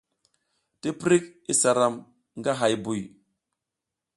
Tiprik 0.81 1.25
isa 1.53 1.69
ram 1.77 1.95
nga 2.39 2.51
hay 2.59 2.73
buy. 2.83 3.01